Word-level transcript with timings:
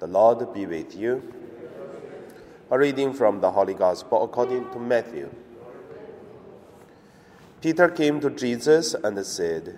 The 0.00 0.06
Lord 0.06 0.54
be 0.54 0.64
with 0.64 0.96
you. 0.96 1.22
A 2.70 2.78
reading 2.78 3.12
from 3.12 3.42
the 3.42 3.50
Holy 3.50 3.74
Gospel 3.74 4.24
according 4.24 4.70
to 4.70 4.78
Matthew. 4.78 5.28
Peter 7.60 7.86
came 7.90 8.18
to 8.20 8.30
Jesus 8.30 8.94
and 8.94 9.22
said, 9.26 9.76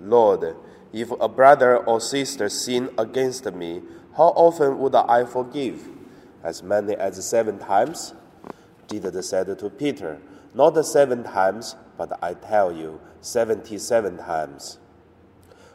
Lord, 0.00 0.56
if 0.92 1.12
a 1.20 1.28
brother 1.28 1.76
or 1.76 2.00
sister 2.00 2.48
sin 2.48 2.90
against 2.98 3.44
me, 3.52 3.82
how 4.16 4.34
often 4.34 4.80
would 4.80 4.96
I 4.96 5.24
forgive? 5.24 5.88
As 6.42 6.64
many 6.64 6.96
as 6.96 7.24
seven 7.24 7.60
times? 7.60 8.14
Jesus 8.90 9.28
said 9.28 9.56
to 9.56 9.70
Peter, 9.70 10.18
Not 10.52 10.84
seven 10.84 11.22
times, 11.22 11.76
but 11.96 12.18
I 12.20 12.34
tell 12.34 12.72
you, 12.72 13.00
seventy 13.20 13.78
seven 13.78 14.18
times. 14.18 14.79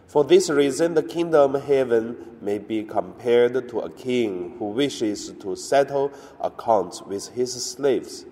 For 0.07 0.23
this 0.23 0.49
reason, 0.49 0.93
the 0.93 1.03
kingdom 1.03 1.55
of 1.55 1.63
heaven 1.63 2.37
may 2.41 2.59
be 2.59 2.83
compared 2.83 3.67
to 3.69 3.79
a 3.79 3.89
king 3.89 4.55
who 4.59 4.65
wishes 4.65 5.31
to 5.31 5.55
settle 5.55 6.11
accounts 6.39 7.01
with 7.01 7.29
his 7.29 7.53
slaves. 7.53 8.25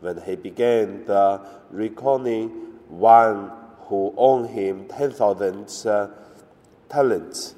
When 0.00 0.20
he 0.20 0.36
began 0.36 1.06
the 1.06 1.40
reckoning, 1.70 2.50
one 2.88 3.50
who 3.86 4.14
owed 4.16 4.50
him 4.50 4.86
10,000 4.86 5.86
uh, 5.86 6.08
talents 6.88 7.54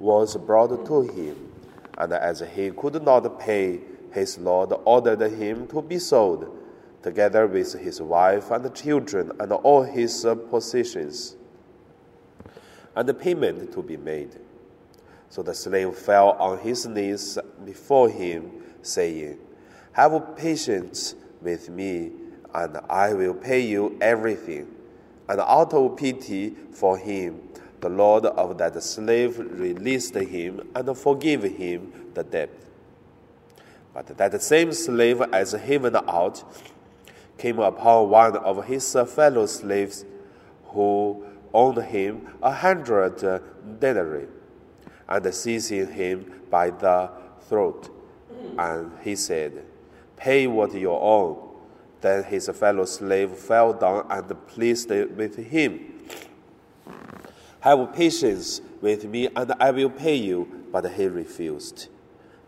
was 0.00 0.36
brought 0.36 0.84
to 0.84 1.02
him. 1.02 1.52
And 1.96 2.12
as 2.12 2.40
he 2.40 2.72
could 2.72 3.00
not 3.02 3.38
pay, 3.38 3.80
his 4.12 4.38
Lord 4.38 4.72
ordered 4.84 5.22
him 5.30 5.68
to 5.68 5.80
be 5.82 5.98
sold, 5.98 6.58
together 7.00 7.46
with 7.46 7.74
his 7.74 8.02
wife 8.02 8.50
and 8.50 8.74
children 8.74 9.30
and 9.38 9.52
all 9.52 9.82
his 9.82 10.26
possessions 10.50 11.36
and 12.94 13.08
the 13.08 13.14
payment 13.14 13.72
to 13.72 13.82
be 13.82 13.96
made. 13.96 14.38
So 15.28 15.42
the 15.42 15.54
slave 15.54 15.94
fell 15.94 16.30
on 16.32 16.58
his 16.58 16.86
knees 16.86 17.38
before 17.64 18.10
him, 18.10 18.50
saying, 18.82 19.38
Have 19.92 20.36
patience 20.36 21.14
with 21.40 21.70
me, 21.70 22.12
and 22.54 22.78
I 22.88 23.14
will 23.14 23.34
pay 23.34 23.60
you 23.60 23.96
everything. 24.00 24.68
And 25.28 25.40
out 25.40 25.72
of 25.72 25.96
pity 25.96 26.50
for 26.72 26.98
him, 26.98 27.40
the 27.80 27.88
Lord 27.88 28.26
of 28.26 28.58
that 28.58 28.80
slave 28.82 29.38
released 29.38 30.14
him 30.14 30.68
and 30.74 30.96
forgave 30.96 31.42
him 31.42 32.10
the 32.14 32.22
debt. 32.22 32.50
But 33.94 34.06
that 34.18 34.42
same 34.42 34.72
slave, 34.72 35.20
as 35.32 35.52
he 35.52 35.78
went 35.78 35.96
out, 35.96 36.44
came 37.38 37.58
upon 37.58 38.10
one 38.10 38.36
of 38.36 38.64
his 38.66 38.92
fellow 38.92 39.46
slaves 39.46 40.04
who 40.66 41.26
owed 41.52 41.78
him 41.84 42.28
a 42.42 42.52
hundred 42.52 43.22
uh, 43.24 43.38
denarii, 43.78 44.26
and 45.08 45.34
seizing 45.34 45.90
him 45.92 46.40
by 46.50 46.70
the 46.70 47.10
throat. 47.48 47.90
And 48.58 48.92
he 49.02 49.16
said, 49.16 49.64
Pay 50.16 50.46
what 50.46 50.74
you 50.74 50.90
owe. 50.90 51.50
Then 52.00 52.24
his 52.24 52.48
fellow 52.48 52.84
slave 52.84 53.30
fell 53.30 53.72
down 53.72 54.06
and 54.10 54.46
pleaded 54.48 55.16
with 55.16 55.36
him. 55.36 55.92
Have 57.60 57.92
patience 57.94 58.60
with 58.80 59.04
me, 59.04 59.28
and 59.36 59.54
I 59.60 59.70
will 59.70 59.90
pay 59.90 60.16
you. 60.16 60.64
But 60.72 60.90
he 60.92 61.06
refused. 61.06 61.88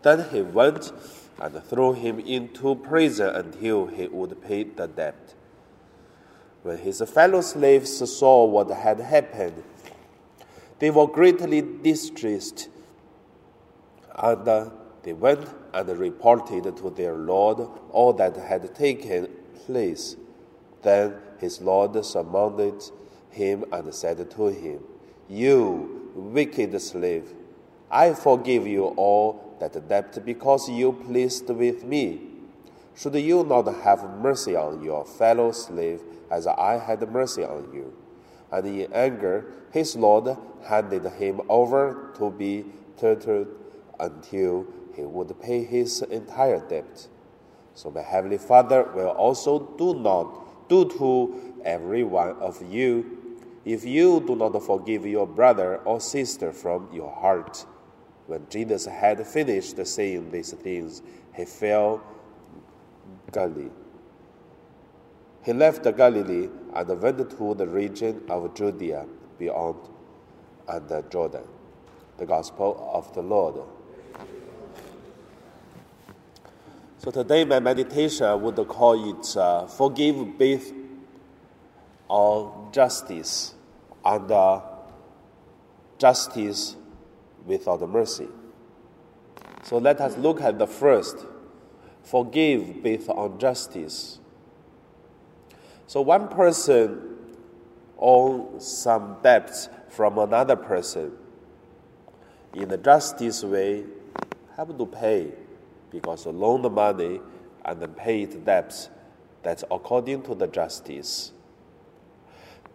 Then 0.01 0.29
he 0.29 0.41
went 0.41 0.91
and 1.39 1.63
threw 1.63 1.93
him 1.93 2.19
into 2.19 2.75
prison 2.75 3.35
until 3.35 3.87
he 3.87 4.07
would 4.07 4.41
pay 4.41 4.63
the 4.63 4.87
debt. 4.87 5.35
When 6.65 6.79
his 6.79 6.99
fellow 7.01 7.41
slaves 7.41 7.91
saw 8.17 8.43
what 8.43 8.71
had 8.71 8.99
happened, 8.99 9.61
they 10.79 10.89
were 10.89 11.05
greatly 11.05 11.61
distressed, 11.61 12.69
and 14.15 14.47
uh, 14.47 14.69
they 15.03 15.13
went 15.13 15.47
and 15.75 15.87
reported 15.89 16.75
to 16.75 16.89
their 16.89 17.13
Lord 17.13 17.69
all 17.91 18.13
that 18.13 18.35
had 18.37 18.73
taken 18.73 19.27
place. 19.67 20.15
Then 20.81 21.13
his 21.37 21.61
Lord 21.61 22.03
summoned 22.03 22.89
him 23.29 23.65
and 23.71 23.93
said 23.93 24.27
to 24.31 24.45
him, 24.47 24.79
You 25.29 26.11
wicked 26.15 26.81
slave, 26.81 27.31
I 27.91 28.15
forgive 28.15 28.65
you 28.65 28.85
all 28.85 29.55
that 29.59 29.87
debt 29.87 30.25
because 30.25 30.67
you 30.67 30.93
pleased 30.93 31.47
with 31.47 31.83
me. 31.83 32.34
Should 32.95 33.15
you 33.15 33.43
not 33.43 33.67
have 33.83 34.09
mercy 34.19 34.55
on 34.55 34.81
your 34.81 35.05
fellow 35.05 35.51
slave? 35.51 36.01
as 36.29 36.47
I 36.47 36.77
had 36.77 37.09
mercy 37.11 37.43
on 37.43 37.69
you. 37.73 37.93
And 38.51 38.65
in 38.65 38.93
anger, 38.93 39.45
his 39.71 39.95
Lord 39.95 40.37
handed 40.63 41.05
him 41.13 41.41
over 41.49 42.11
to 42.17 42.31
be 42.31 42.65
tortured 42.97 43.47
until 43.99 44.65
he 44.95 45.03
would 45.03 45.39
pay 45.41 45.63
his 45.63 46.01
entire 46.03 46.59
debt. 46.67 47.07
So 47.73 47.91
my 47.91 48.01
heavenly 48.01 48.37
Father 48.37 48.83
will 48.83 49.09
also 49.09 49.59
do 49.77 49.95
not 49.95 50.69
do 50.69 50.85
to 50.97 51.53
every 51.63 52.03
one 52.03 52.37
of 52.37 52.61
you 52.71 53.21
if 53.65 53.83
you 53.83 54.23
do 54.25 54.35
not 54.35 54.61
forgive 54.63 55.05
your 55.05 55.27
brother 55.27 55.77
or 55.77 55.99
sister 55.99 56.51
from 56.51 56.87
your 56.93 57.11
heart. 57.11 57.65
When 58.27 58.45
Jesus 58.49 58.85
had 58.85 59.25
finished 59.27 59.85
saying 59.85 60.31
these 60.31 60.51
things, 60.53 61.01
he 61.35 61.45
fell 61.45 62.01
Galilee. 63.35 63.69
He 65.43 65.53
left 65.53 65.83
the 65.83 65.91
Galilee 65.91 66.49
and 66.73 67.01
went 67.01 67.29
to 67.29 67.53
the 67.53 67.67
region 67.67 68.23
of 68.29 68.55
Judea 68.55 69.05
beyond 69.37 69.77
and 70.67 70.87
the 70.89 71.03
Jordan. 71.11 71.43
The 72.17 72.25
Gospel 72.25 72.89
of 72.93 73.13
the 73.13 73.21
Lord. 73.21 73.61
So 76.97 77.11
today 77.11 77.43
my 77.43 77.59
meditation 77.59 78.41
would 78.41 78.55
call 78.67 79.11
it 79.11 79.37
uh, 79.37 79.67
forgive 79.67 80.37
based 80.37 80.73
on 82.07 82.71
justice 82.71 83.53
and 84.03 84.31
uh, 84.31 84.61
justice 85.99 86.75
without 87.45 87.87
mercy. 87.87 88.27
So 89.63 89.77
let 89.77 89.99
us 89.99 90.17
look 90.17 90.41
at 90.41 90.57
the 90.57 90.67
first 90.67 91.17
forgive 92.05 92.83
based 92.83 93.09
on 93.09 93.39
justice. 93.39 94.19
So 95.87 96.01
one 96.01 96.27
person 96.27 97.17
owns 97.97 98.65
some 98.65 99.17
debts 99.23 99.69
from 99.89 100.17
another 100.17 100.55
person. 100.55 101.11
In 102.53 102.69
the 102.69 102.77
justice 102.77 103.43
way, 103.43 103.83
have 104.55 104.77
to 104.77 104.85
pay 104.85 105.31
because 105.91 106.25
loan 106.25 106.61
the 106.61 106.69
money 106.69 107.19
and 107.65 107.81
then 107.81 107.93
pay 107.93 108.25
the 108.25 108.37
debts. 108.37 108.89
That's 109.43 109.63
according 109.69 110.23
to 110.23 110.35
the 110.35 110.47
justice. 110.47 111.31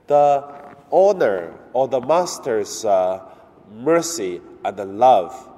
The 0.06 0.74
owner 0.90 1.54
or 1.72 1.88
the 1.88 2.00
master's 2.00 2.84
uh, 2.84 3.22
mercy 3.72 4.40
and 4.64 4.98
love, 4.98 5.48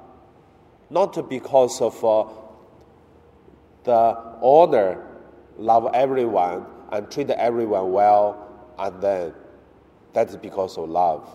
not 0.89 1.29
because 1.29 1.81
of 1.81 2.03
uh, 2.03 2.25
the 3.83 4.17
owner 4.41 5.05
love 5.57 5.89
everyone 5.93 6.65
and 6.91 7.09
treat 7.09 7.29
everyone 7.29 7.91
well, 7.91 8.47
and 8.77 9.01
then 9.01 9.33
that's 10.13 10.35
because 10.35 10.77
of 10.77 10.89
love. 10.89 11.27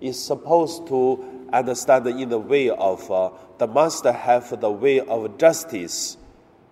It's 0.00 0.18
supposed 0.18 0.86
to 0.88 1.46
understand 1.52 2.06
in 2.06 2.28
the 2.28 2.38
way 2.38 2.68
of 2.68 3.10
uh, 3.10 3.30
the 3.58 3.66
master 3.66 4.12
have 4.12 4.60
the 4.60 4.70
way 4.70 5.00
of 5.00 5.38
justice, 5.38 6.16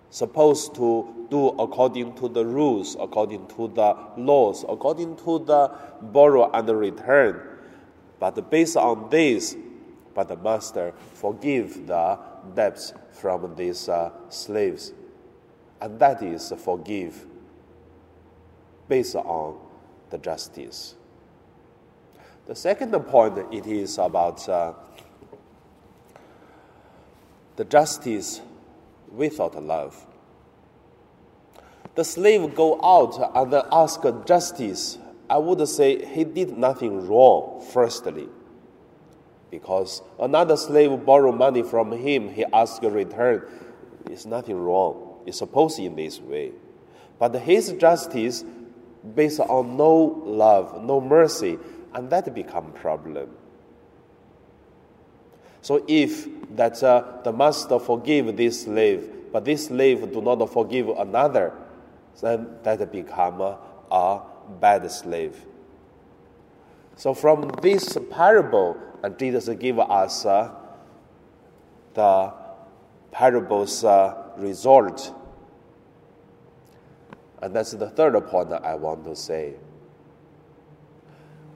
supposed 0.09 0.75
to 0.75 1.27
do 1.29 1.47
according 1.59 2.13
to 2.15 2.27
the 2.27 2.45
rules, 2.45 2.95
according 2.99 3.47
to 3.47 3.69
the 3.69 3.95
laws, 4.17 4.63
according 4.69 5.15
to 5.17 5.39
the 5.39 5.71
borrow 6.01 6.51
and 6.51 6.69
return. 6.69 7.41
But 8.19 8.51
based 8.51 8.77
on 8.77 9.09
this, 9.09 9.55
but 10.13 10.27
the 10.27 10.37
master 10.37 10.93
forgive 11.13 11.87
the 11.87 12.19
debts 12.55 12.93
from 13.11 13.55
these 13.55 13.89
uh, 13.89 14.11
slaves 14.29 14.93
and 15.83 15.99
that 15.99 16.23
is 16.23 16.53
forgive 16.63 17.25
based 18.87 19.15
on 19.15 19.59
the 20.09 20.17
justice. 20.17 20.95
The 22.45 22.55
second 22.55 22.91
point 23.01 23.37
it 23.51 23.67
is 23.67 23.97
about 23.97 24.47
uh, 24.47 24.73
the 27.55 27.65
justice 27.65 28.41
without 29.11 29.61
love. 29.61 30.05
The 31.95 32.03
slave 32.03 32.55
go 32.55 32.79
out 32.81 33.31
and 33.35 33.53
ask 33.71 34.01
justice. 34.25 34.97
I 35.29 35.37
would 35.37 35.67
say 35.67 36.05
he 36.05 36.23
did 36.23 36.57
nothing 36.57 37.07
wrong. 37.07 37.65
Firstly, 37.71 38.27
because 39.53 40.01
another 40.19 40.57
slave 40.57 41.05
borrow 41.05 41.31
money 41.31 41.61
from 41.61 41.91
him, 41.91 42.27
he 42.27 42.43
asked 42.51 42.81
return. 42.81 43.43
It's 44.09 44.25
nothing 44.25 44.57
wrong 44.57 45.21
It's 45.27 45.37
supposed 45.37 45.77
in 45.77 45.95
this 45.95 46.19
way. 46.19 46.53
But 47.19 47.35
his 47.35 47.71
justice 47.73 48.43
based 49.13 49.39
on 49.39 49.77
no 49.77 49.93
love, 50.25 50.83
no 50.83 50.99
mercy, 50.99 51.59
and 51.93 52.09
that 52.09 52.33
become 52.33 52.71
problem. 52.71 53.29
So 55.61 55.85
if 55.87 56.27
that 56.55 56.81
uh, 56.81 57.21
the 57.23 57.31
master 57.31 57.77
forgive 57.77 58.35
this 58.35 58.63
slave, 58.63 59.07
but 59.31 59.45
this 59.45 59.67
slave 59.67 60.11
do 60.11 60.19
not 60.19 60.51
forgive 60.51 60.89
another, 60.89 61.53
then 62.21 62.47
that 62.63 62.91
become 62.91 63.39
a, 63.41 63.59
a 63.91 64.21
bad 64.59 64.89
slave. 64.89 65.45
So 66.95 67.13
from 67.13 67.49
this 67.61 67.97
parable, 68.11 68.77
Jesus 69.17 69.49
give 69.59 69.79
us 69.79 70.25
uh, 70.25 70.51
the 71.93 72.33
parable's 73.11 73.83
uh, 73.83 74.31
result. 74.37 75.13
And 77.41 77.53
that's 77.55 77.71
the 77.71 77.89
third 77.89 78.13
point 78.27 78.49
that 78.49 78.63
I 78.63 78.75
want 78.75 79.03
to 79.05 79.15
say. 79.15 79.55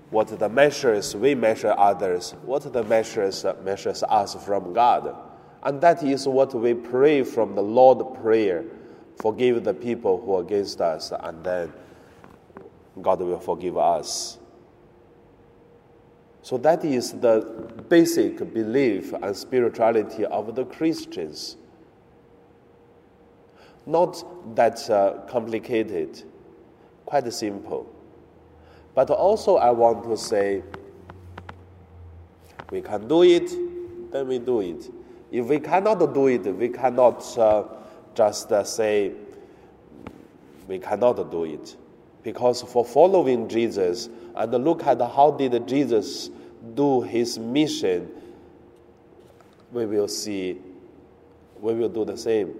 What 0.09 0.27
the 0.39 0.49
measures 0.49 1.15
we 1.15 1.35
measure 1.35 1.73
others, 1.77 2.33
what 2.43 2.71
the 2.71 2.83
measures 2.83 3.45
measures 3.63 4.03
us 4.03 4.35
from 4.45 4.73
God. 4.73 5.15
And 5.63 5.81
that 5.81 6.03
is 6.03 6.27
what 6.27 6.53
we 6.53 6.73
pray 6.73 7.23
from 7.23 7.55
the 7.55 7.61
Lord 7.61 8.21
Prayer. 8.21 8.63
Forgive 9.21 9.63
the 9.63 9.73
people 9.73 10.21
who 10.21 10.35
are 10.35 10.41
against 10.41 10.79
us, 10.79 11.11
and 11.11 11.43
then 11.43 11.73
God 13.01 13.19
will 13.19 13.39
forgive 13.39 13.77
us. 13.77 14.37
So 16.47 16.57
that 16.59 16.85
is 16.85 17.11
the 17.11 17.41
basic 17.89 18.37
belief 18.53 19.11
and 19.11 19.35
spirituality 19.35 20.23
of 20.23 20.55
the 20.55 20.63
Christians. 20.63 21.57
Not 23.85 24.55
that 24.55 24.89
uh, 24.89 25.25
complicated, 25.27 26.23
quite 27.05 27.33
simple. 27.33 27.93
But 28.95 29.09
also, 29.09 29.57
I 29.57 29.71
want 29.71 30.05
to 30.05 30.15
say 30.15 30.63
we 32.71 32.79
can 32.79 33.09
do 33.09 33.23
it, 33.23 33.51
then 34.13 34.29
we 34.29 34.39
do 34.39 34.61
it. 34.61 34.89
If 35.33 35.47
we 35.47 35.59
cannot 35.59 36.13
do 36.13 36.27
it, 36.27 36.43
we 36.43 36.69
cannot 36.69 37.37
uh, 37.37 37.65
just 38.15 38.53
uh, 38.53 38.63
say 38.63 39.11
we 40.65 40.79
cannot 40.79 41.29
do 41.29 41.43
it. 41.43 41.75
Because 42.23 42.61
for 42.61 42.85
following 42.85 43.49
Jesus, 43.49 44.07
and 44.33 44.53
look 44.63 44.87
at 44.87 45.01
how 45.01 45.31
did 45.31 45.67
Jesus 45.67 46.29
do 46.73 47.01
his 47.01 47.37
mission, 47.37 48.09
we 49.71 49.85
will 49.85 50.07
see, 50.07 50.57
we 51.59 51.73
will 51.73 51.89
do 51.89 52.05
the 52.05 52.17
same. 52.17 52.53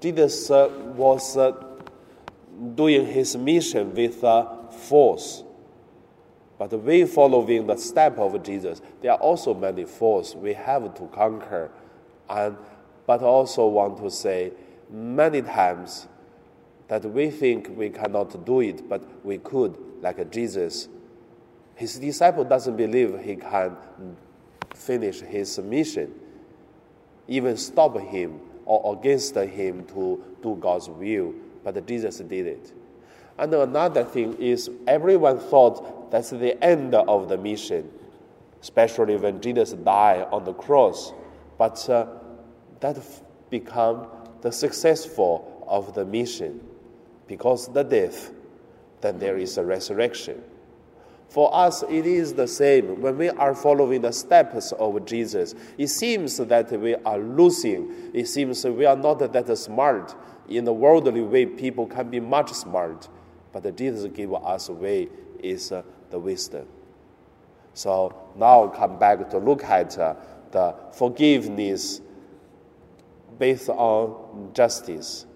Jesus 0.00 0.50
uh, 0.50 0.70
was 0.96 1.36
uh, 1.36 1.52
doing 2.74 3.06
his 3.06 3.36
mission 3.36 3.94
with 3.94 4.24
uh, 4.24 4.46
force. 4.68 5.44
But 6.58 6.72
we 6.82 7.04
following 7.04 7.66
the 7.66 7.76
step 7.76 8.18
of 8.18 8.42
Jesus, 8.42 8.82
there 9.00 9.12
are 9.12 9.18
also 9.18 9.54
many 9.54 9.84
force 9.84 10.34
we 10.34 10.52
have 10.54 10.94
to 10.94 11.06
conquer. 11.06 11.70
And, 12.28 12.56
but 13.06 13.22
also 13.22 13.66
want 13.66 13.98
to 13.98 14.10
say 14.10 14.52
many 14.90 15.42
times 15.42 16.06
that 16.88 17.04
we 17.04 17.30
think 17.30 17.70
we 17.76 17.88
cannot 17.88 18.44
do 18.44 18.60
it, 18.60 18.88
but 18.88 19.02
we 19.24 19.38
could, 19.38 19.76
like 20.02 20.30
Jesus 20.30 20.88
his 21.80 21.98
disciple 21.98 22.44
doesn't 22.44 22.76
believe 22.76 23.18
he 23.20 23.36
can 23.36 23.74
finish 24.74 25.20
his 25.20 25.58
mission, 25.60 26.12
even 27.26 27.56
stop 27.56 27.98
him 27.98 28.38
or 28.66 28.98
against 28.98 29.34
him 29.34 29.86
to 29.86 30.22
do 30.42 30.56
God's 30.56 30.90
will. 30.90 31.32
But 31.64 31.86
Jesus 31.86 32.18
did 32.18 32.46
it. 32.46 32.74
And 33.38 33.54
another 33.54 34.04
thing 34.04 34.34
is, 34.34 34.70
everyone 34.86 35.38
thought 35.38 36.10
that's 36.10 36.28
the 36.28 36.62
end 36.62 36.94
of 36.94 37.30
the 37.30 37.38
mission, 37.38 37.90
especially 38.60 39.16
when 39.16 39.40
Jesus 39.40 39.72
died 39.72 40.26
on 40.30 40.44
the 40.44 40.52
cross. 40.52 41.14
But 41.56 41.88
uh, 41.88 42.08
that 42.80 42.98
become 43.48 44.06
the 44.42 44.52
successful 44.52 45.64
of 45.66 45.94
the 45.94 46.04
mission, 46.04 46.60
because 47.26 47.72
the 47.72 47.84
death, 47.84 48.32
then 49.00 49.18
there 49.18 49.38
is 49.38 49.56
a 49.56 49.64
resurrection. 49.64 50.44
For 51.30 51.54
us, 51.54 51.84
it 51.84 52.06
is 52.06 52.34
the 52.34 52.48
same. 52.48 53.00
When 53.00 53.16
we 53.16 53.28
are 53.30 53.54
following 53.54 54.00
the 54.00 54.10
steps 54.10 54.72
of 54.72 55.04
Jesus, 55.06 55.54
it 55.78 55.86
seems 55.86 56.36
that 56.38 56.72
we 56.72 56.96
are 56.96 57.18
losing. 57.18 58.10
It 58.12 58.26
seems 58.26 58.64
we 58.64 58.84
are 58.84 58.96
not 58.96 59.20
that 59.20 59.56
smart. 59.56 60.16
In 60.48 60.64
the 60.64 60.72
worldly 60.72 61.20
way, 61.20 61.46
people 61.46 61.86
can 61.86 62.10
be 62.10 62.18
much 62.18 62.52
smart. 62.52 63.08
But 63.52 63.76
Jesus 63.76 64.10
gave 64.12 64.32
us 64.34 64.68
a 64.70 64.72
way 64.72 65.08
is 65.38 65.70
uh, 65.70 65.82
the 66.10 66.18
wisdom. 66.18 66.66
So 67.74 68.12
now 68.34 68.66
come 68.66 68.98
back 68.98 69.30
to 69.30 69.38
look 69.38 69.62
at 69.62 69.96
uh, 69.96 70.16
the 70.50 70.74
forgiveness 70.92 72.00
based 73.38 73.68
on 73.68 74.50
justice. 74.52 75.26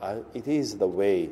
And 0.00 0.24
it 0.32 0.48
is 0.48 0.78
the 0.78 0.88
way 0.88 1.28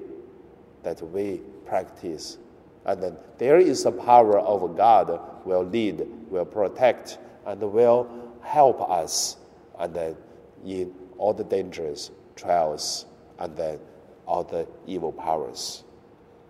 that 0.83 1.01
we 1.01 1.41
practice 1.65 2.37
and 2.85 3.03
then 3.03 3.17
there 3.39 3.59
is 3.59 3.85
the 3.85 3.93
power 3.93 4.41
of 4.41 4.77
God 4.77 5.21
will 5.45 5.65
lead, 5.65 6.07
will 6.29 6.45
protect, 6.45 7.19
and 7.47 7.61
will 7.61 8.09
help 8.43 8.81
us. 8.91 9.37
And 9.79 9.95
then 9.95 10.17
in 10.65 10.93
all 11.19 11.33
the 11.33 11.45
dangers, 11.45 12.11
trials, 12.35 13.07
and 13.39 13.57
then 13.57 13.79
all 14.27 14.45
the 14.45 14.67
evil 14.87 15.13
powers. 15.13 15.85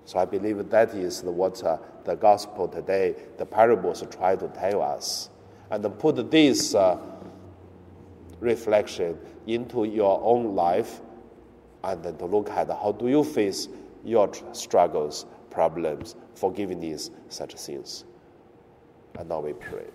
So 0.05 0.19
I 0.19 0.25
believe 0.25 0.69
that 0.71 0.95
is 0.95 1.23
what 1.23 1.63
uh, 1.63 1.79
the 2.05 2.17
gospel 2.17 2.67
today, 2.67 3.15
the 3.39 3.47
parables 3.47 4.05
try 4.11 4.37
to 4.37 4.49
tell 4.49 4.83
us. 4.83 5.31
And 5.71 5.99
put 5.99 6.31
this 6.31 6.75
uh, 6.75 6.99
reflection 8.41 9.19
into 9.47 9.85
your 9.85 10.21
own 10.23 10.55
life 10.55 11.01
and 11.85 12.03
then 12.03 12.17
to 12.19 12.27
look 12.27 12.51
at 12.51 12.69
how 12.69 12.93
do 12.93 13.09
you 13.09 13.25
face 13.25 13.69
your 14.05 14.31
struggles 14.53 15.27
problems, 15.53 16.17
forgiveness, 16.35 17.11
such 17.29 17.55
things. 17.55 18.05
And 19.19 19.29
now 19.29 19.41
we 19.41 19.53
pray. 19.53 19.87